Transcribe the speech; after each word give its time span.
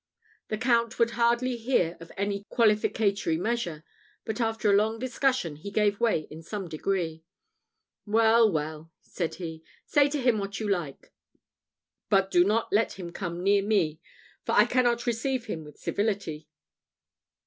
The 0.47 0.57
Count 0.57 0.97
would 0.97 1.11
hardly 1.11 1.55
hear 1.57 1.95
of 1.99 2.11
any 2.17 2.43
qualificatory 2.51 3.37
measure; 3.37 3.83
but, 4.25 4.41
after 4.41 4.71
a 4.71 4.75
long 4.75 4.97
discussion, 4.97 5.57
he 5.57 5.69
gave 5.69 5.99
way 5.99 6.21
in 6.31 6.41
some 6.41 6.67
degree. 6.67 7.23
"Well, 8.07 8.51
well," 8.51 8.91
said 9.01 9.35
he, 9.35 9.63
"say 9.85 10.09
to 10.09 10.19
him 10.19 10.39
what 10.39 10.59
you 10.59 10.67
like, 10.67 11.11
but 12.09 12.31
do 12.31 12.43
not 12.43 12.73
let 12.73 12.93
him 12.93 13.11
come 13.11 13.43
near 13.43 13.61
me, 13.61 13.99
for 14.43 14.53
I 14.53 14.65
cannot 14.65 15.05
receive 15.05 15.45
him 15.45 15.63
with 15.63 15.77
civility." 15.77 16.49